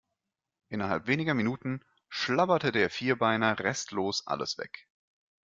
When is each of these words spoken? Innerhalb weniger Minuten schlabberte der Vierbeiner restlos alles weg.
Innerhalb 0.69 1.05
weniger 1.05 1.35
Minuten 1.35 1.85
schlabberte 2.09 2.71
der 2.71 2.89
Vierbeiner 2.89 3.59
restlos 3.59 4.25
alles 4.25 4.57
weg. 4.57 4.89